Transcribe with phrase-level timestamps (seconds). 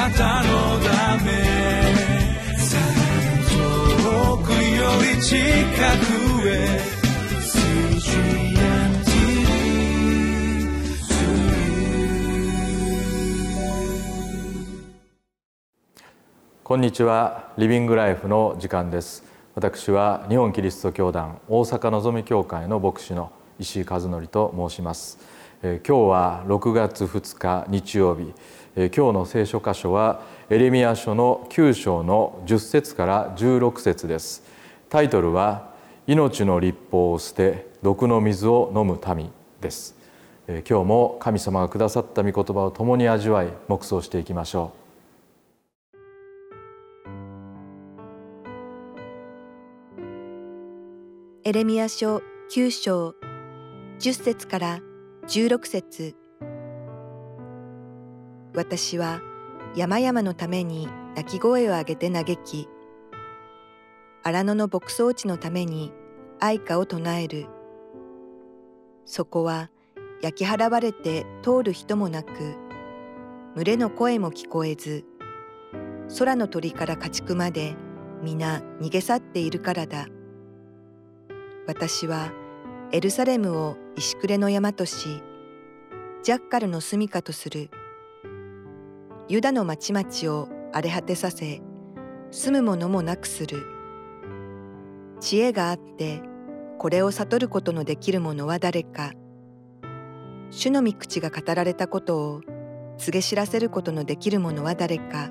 [0.00, 1.30] なたのため
[3.50, 6.80] 遠くより近くへ
[16.64, 17.52] こんにちは。
[17.58, 19.22] リビングライフの時間です。
[19.54, 25.18] 私は日本キリスト教団大阪のぞみ教会の牧師の石井和則と申します、
[25.62, 28.32] えー、今日は6月2日日曜日、
[28.88, 34.42] 今日の聖書箇所はエレミア書の9章の10節から16節です。
[34.88, 35.74] タイトルは
[36.06, 39.30] 命の立法を捨て毒の水を飲む民
[39.60, 39.94] です、
[40.48, 44.80] え、今日も神様がくださった御言葉を共に味わい黙想していきましょう。
[51.44, 52.22] エレミア書
[52.54, 53.14] 9章
[53.98, 54.80] 10節から
[55.26, 56.19] 16節。
[58.54, 59.20] 私は
[59.76, 62.68] 山々のために鳴き声を上げて嘆き
[64.22, 65.92] 荒野の牧草地のために
[66.40, 67.46] 愛歌を唱える
[69.04, 69.70] そこは
[70.22, 72.30] 焼き払われて通る人もなく
[73.54, 75.04] 群れの声も聞こえず
[76.18, 77.76] 空の鳥から家畜まで
[78.22, 80.06] 皆逃げ去っているからだ。
[81.66, 82.32] 私は
[82.92, 85.22] エルサレムを石暮れの山とし、
[86.22, 87.70] ジャッカルの住処とする。
[89.30, 91.62] ユダの町々を荒れ果てさせ、
[92.32, 93.64] 住むものもなくする。
[95.20, 96.20] 知恵があって、
[96.78, 99.12] これを悟ることのできる者は誰か。
[100.50, 102.40] 主の御口が語られたことを
[102.98, 105.30] 告げ知らせることのできる者は誰か。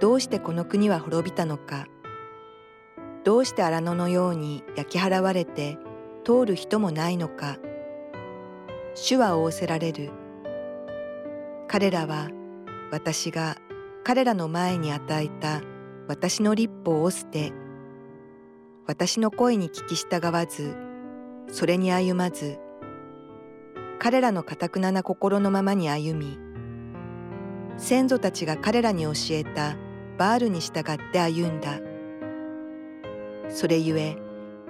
[0.00, 1.86] どうしてこの国は滅びたのか。
[3.24, 5.76] どうして荒野のように焼き払われて
[6.24, 7.58] 通る人もないのか
[8.94, 10.12] 主は仰せられる
[11.66, 12.30] 彼らは
[12.90, 13.56] 私が
[14.04, 15.60] 彼らの前に与えた
[16.06, 17.52] 私の立法を捨て
[18.86, 20.76] 私の声に聞き従わず
[21.48, 22.58] それに歩まず
[23.98, 26.38] 彼らのかたくなな心のままに歩み
[27.76, 29.76] 先祖たちが彼らに教えた
[30.16, 31.78] バールに従って歩んだ。
[33.48, 34.16] それゆえ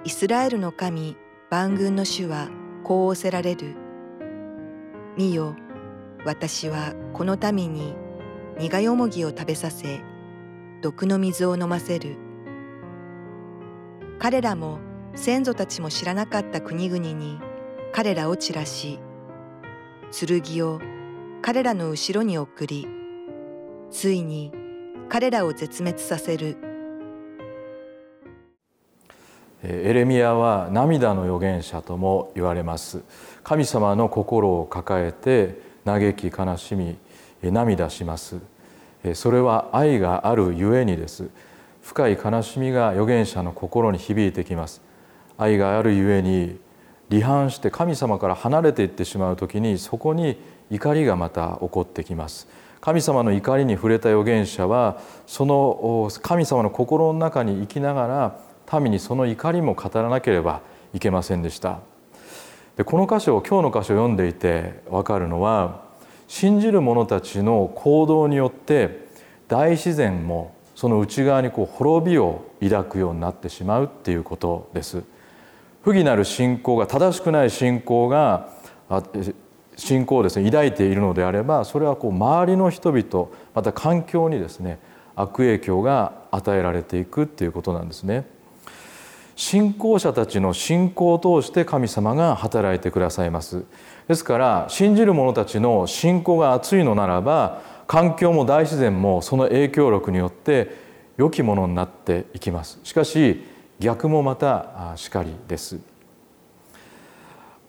[0.05, 1.17] イスラエルの神
[1.49, 2.49] 万軍の主は
[2.83, 3.75] こう仰せられる
[5.17, 5.55] 見よ
[6.25, 7.93] 私はこの民に
[8.59, 10.01] 苦よもぎを食べさせ
[10.81, 12.17] 毒の水を飲ませる。
[14.19, 14.79] 彼らも
[15.15, 17.39] 先祖たちも知らなかった国々に
[17.93, 18.99] 彼らを散らし
[20.11, 20.81] 剣を
[21.41, 22.85] 彼らの後ろに送り
[23.91, 24.51] ついに
[25.07, 26.57] 彼らを絶滅させる。
[29.63, 33.01] エレミアは涙の預言者とも言われます。
[33.43, 36.97] 神様の心を抱えて嘆き悲しみ
[37.41, 38.37] 涙します。
[39.13, 41.29] それは愛があるゆえにです。
[41.81, 44.81] 深い悲しみが預言者の心に響いてきます。
[45.37, 46.59] 愛があるゆえに
[47.09, 50.37] 離反して神様から離れていってしまう時にそこに
[50.69, 52.47] 怒りがまた起こってきます。
[52.81, 58.39] 神様の怒りに触れた預言者はその神様の心の中に生きなが
[58.69, 60.61] ら民にその怒りも語らなければ
[60.93, 61.79] いけませんでした。
[62.77, 65.88] でこの箇所を今日の箇所を読んでいて分かるのは
[66.29, 69.07] 信じる者たちの行動によって
[69.47, 75.03] 大自然もその内側にこう滅びを抱くようになってしまうっていうことです
[75.81, 78.51] 不義なる信仰が正しくない信仰が
[79.75, 84.77] 信仰をですね抱いているのであればそれはこう周りの人々また環境にですね
[85.15, 88.25] 悪影響が与えられていくっていうことなんですね。
[89.39, 93.63] 信仰者たちの信仰を通して神様が働いてくださいます。
[94.09, 100.75] ですから信じる者たちの信仰が厚いのならば環境も大自然もその影響力によって
[101.15, 102.81] 良きものになっていきます。
[102.83, 103.41] しかし
[103.79, 105.79] 逆もまたしかりです。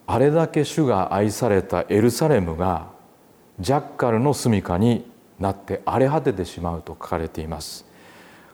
[0.09, 2.89] あれだけ主が愛されたエルサレムが
[3.61, 5.09] ジャッカルの住処に
[5.39, 7.89] なって荒れ果ててしまうと書かれています。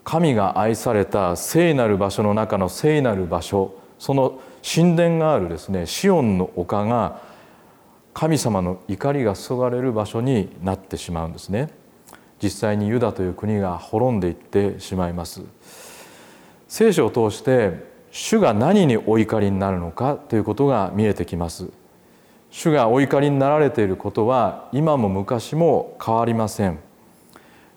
[0.07, 7.21] 神が愛された聖なる場所の中の聖なる場所その神殿があるですねシオンの丘が
[8.15, 11.69] 神様の怒りが注がれる場所になってしまうんですね。
[12.43, 15.43] 実際にユダという国が滅んでいってしまいます。
[16.67, 21.69] 聖書を通して主が何にお怒りになるのかということが見えてきます。
[22.51, 26.79] 主がお怒りになられていることは今も昔も変わりません。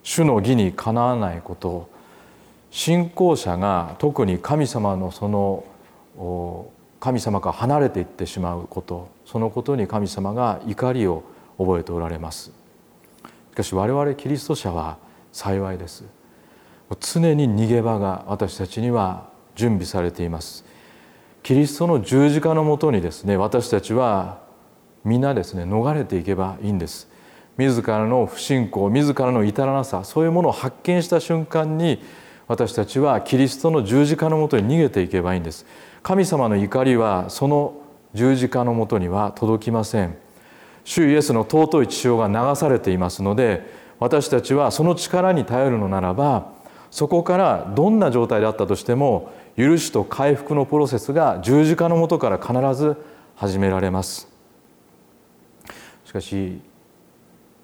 [0.04, 1.99] 主の義にかなわないこと。
[2.72, 5.64] 信仰者が特に神様のその
[7.00, 11.24] 神様から離れていってしまうことそのことに神様が怒りを
[11.58, 12.52] 覚えておられます。
[13.52, 14.98] しかし我々キリスト者は
[15.32, 16.06] 幸いです。
[17.00, 20.66] 常に逃げ場が私たちには準備されています。
[21.44, 24.40] キリストの十字架のもとにですね私たちは
[25.04, 27.10] 皆ですね逃れていけばいいんです。
[27.58, 32.02] 自らの不信仰自らの至らなさそういうものを発見した瞬間に
[32.50, 35.68] 私たちはキリストの十字架のもとに逃げていけばいいんです。
[36.02, 37.76] 神様の怒りはその
[38.16, 40.18] 十字架のもとには届きません。
[40.84, 46.52] 主イエスの尊い血潮が流されていますので私たちはその力に頼るのならば
[46.90, 52.98] そこからどんな状態であったとしても許しと回復のプロセスが十字架のもとから必ず
[53.36, 54.28] 始められます。
[56.04, 56.60] しかし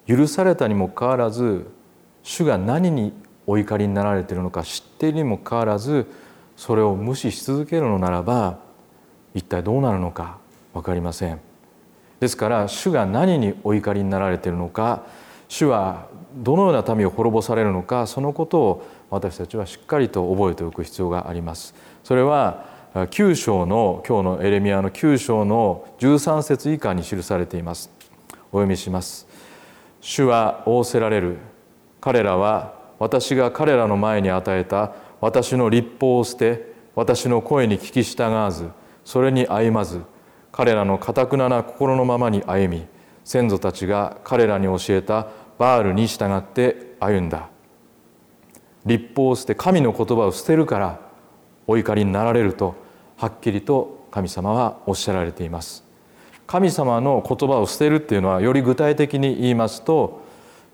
[0.06, 1.66] 許されたにもかかわらず
[2.22, 3.12] 主が何に
[3.46, 6.06] お怒りになられているのか知っているにもかかわらず
[6.56, 8.58] それを無視し続けるのならば
[9.34, 10.38] 一体どうなるのか
[10.72, 11.40] 分かりません。
[12.20, 15.04] ですから主が何にお怒りになられているのか
[15.48, 21.74] 主はどのような民を滅ぼされるのかそのことを私たちはしっかりと覚えておく必要があります。
[22.02, 22.64] それは
[22.94, 27.90] 9章の今日のエレミアの9章の13節以下に記されています。
[28.50, 29.28] お読みします。
[30.00, 31.36] 主は仰せられる。
[32.00, 38.70] 彼らは私が彼らの前に与えた私の立法を捨て私の声に聞き従わず
[39.04, 40.02] それに歩まず
[40.50, 42.86] 彼らのかたくなな心のままに歩み
[43.24, 45.28] 先祖たちが彼らに教えた
[45.58, 47.48] バールに従って歩んだ。
[48.84, 51.00] 立法を捨て神の言葉を捨てるから
[51.66, 52.76] お怒りになられると
[53.16, 55.84] はっきりと神様はおっしゃられています。
[56.46, 60.24] 神様の言葉を捨てるっていうのはより具体的に言いますと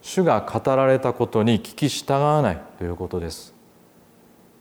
[0.02, 3.54] 主が語られたことに聞き従わないということです。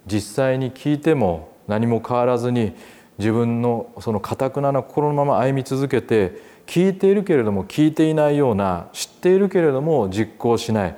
[0.05, 2.73] 実際に聞いても何も変わらずに
[3.17, 10.97] 自分のそのかたくなな心のまま歩み続けて聞いているけれども聞いていないような知っているけれども実行しない。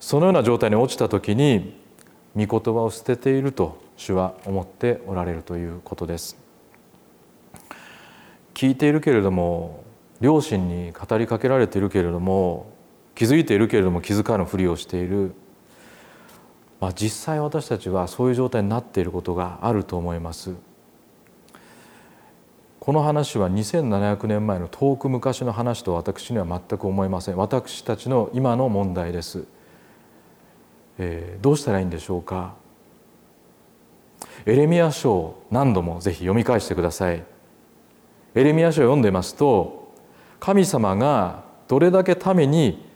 [0.00, 1.76] そのような状態に落ちた時に
[2.36, 6.36] 御言葉を捨てていると主は思っておられるということです。
[8.54, 9.82] 聞いているけれども
[10.20, 12.77] 両親に語りかけられているけれども
[13.18, 15.32] 気づいているけれども気づかぬふりをしている、
[16.80, 20.54] まあ、実際私たちはそういう状態になっていることがあると思います。
[22.78, 27.36] この話は2700年前の遠く昔の話と私には全く思えません。
[27.36, 29.46] 私たちの今の問題です。
[30.98, 32.54] えー、どうしたらいいんでしょうか？
[34.46, 37.24] エレミア書を何度もぜひ読み返してください。
[38.36, 39.92] エレミア書を読んでますと
[40.38, 42.86] 神様がどれだけ民に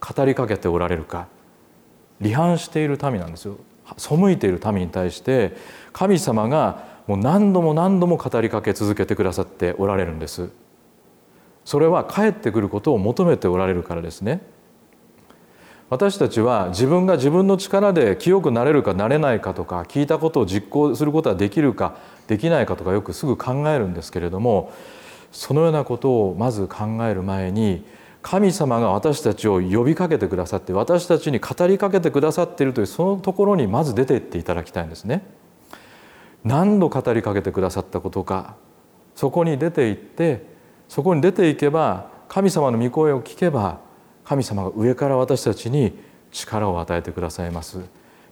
[0.00, 1.26] 語りかけておられるか。
[2.20, 3.56] 離反している民なんですよ。
[3.96, 5.56] 背いている民に対して
[5.92, 10.50] 神様がもう何度も何度も語りかけ続けてくださっておられるんです。
[11.64, 14.40] それは帰ってくることを求めておられるからですね。
[15.90, 21.96] 私たちは自分が自分の力で清くなれるかなれないかとか聞いたことを実行することはできるか
[22.26, 24.70] できないかとかよくすぐ考えるんですけれども
[25.32, 27.84] そのようなことをまず考える前に
[28.22, 35.24] 神様が私たちを呼びかけてくださって私たちに語りかけてくださっているというそのところにまず出ていっていただきたいんですね。
[36.44, 38.56] 何度語りかけてくださったことか。
[39.14, 40.46] そこに出ていって
[40.88, 43.80] そこに出ていけば神様の御声を聞けば
[44.24, 45.98] 神様が上から私たちに
[46.30, 47.80] 力を与えてくださいます。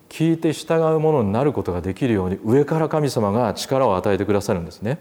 [0.09, 4.99] 聞いて従うものになることができるように上から神様が力を与えてくださるんですね。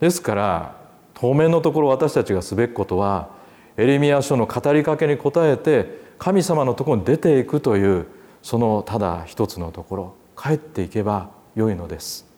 [0.00, 0.76] ですから
[1.14, 3.41] 当面のところ私たちがすべきことは
[3.76, 8.06] エレミア書の語りかけに応えて神様のところに出ていくという
[8.42, 12.30] そのただ一つのところ帰っていけばよいのです。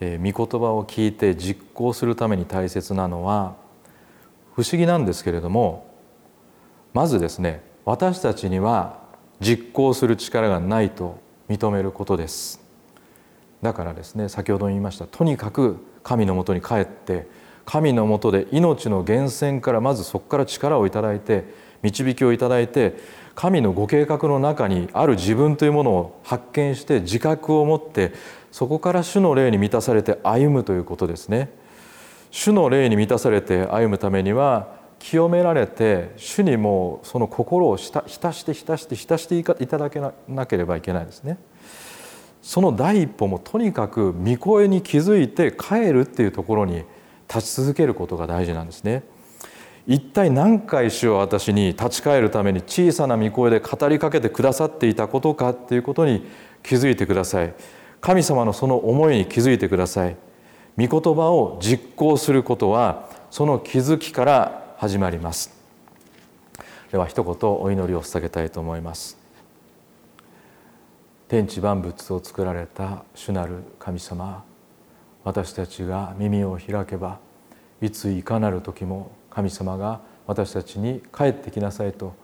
[0.00, 3.56] 御言葉を聞いて実行するために大切なのは
[4.54, 5.86] 不思議なんですけれども
[6.92, 9.02] まずですね私たちには
[9.40, 11.18] 実行する力がないと
[11.48, 12.62] 認めることです。
[13.62, 17.26] だからですね先ほども言いましたとにかく神のもとに帰って
[17.64, 21.44] 神のもとで命の源泉からまずそこから力をいただいて
[21.82, 22.94] 導きをいただいて
[23.34, 28.12] 神のご計画の中にある自分というものを発見して自覚を持って
[28.52, 31.50] そこから主の霊に満たされて歩むということですね。
[32.34, 41.38] 主の霊に満たされて歩むためには清められて主にもうその心を浸して浸して浸していただけなければいけないですね。
[42.42, 46.82] その第一歩もとにかく御声に気づいて帰るっていうところに
[47.32, 49.04] 立ち続けることが大事なんですね。
[49.86, 56.26] 一体何回主は私に立ち返るために小さな御声で語りかけてくださっていたことかっていうことに
[56.64, 57.54] 気づいてください。
[58.00, 60.16] 神様のその思いに気づいてください。
[60.76, 65.54] 御言葉を実行することはその気づきから始まります。
[66.90, 69.16] では一言お祈りを捧げたいと思います。
[71.28, 74.44] 天地万物を作られた主なる神様
[75.24, 77.18] 私たちが耳を開けば
[77.80, 82.14] いついかなる時も神様が私たちに帰ってきなさいと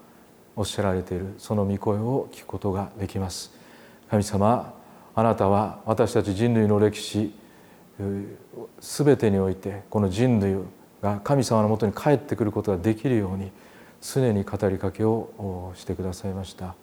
[0.55, 3.53] おっしゃられているその御声を聞くことができます。
[4.11, 4.75] 神様
[5.15, 7.33] あなたは私たち人類の歴史
[8.81, 10.57] 全てにおいてこの人類
[11.03, 13.51] が神様のもとに帰ってくることができるように
[14.01, 16.75] 常に語りかけをしてくださいました。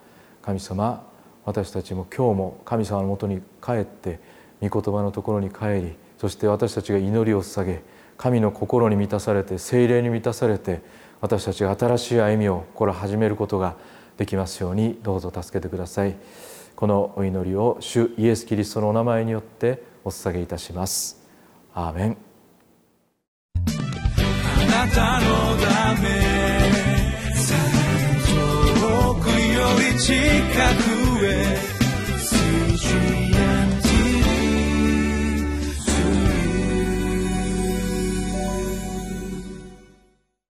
[0.42, 1.06] 神様
[1.46, 4.20] 私たちも今日も神様のもとに帰って
[4.62, 7.82] 御言葉のところに帰りそして私たちが祈りを捧げ
[8.18, 10.82] 神の心に満たされて精霊に満たされて
[11.22, 13.76] 私たちが新しい歩みをこれ始めることが
[14.18, 16.16] できますようにどうぞ助けてください。
[16.76, 21.18] このお祈りを主イエス・キリストのお名前によってお捧げいたします。
[21.74, 22.18] アーメン。
[23.56, 26.08] あなたのため
[28.26, 31.68] 遠くより近くへ。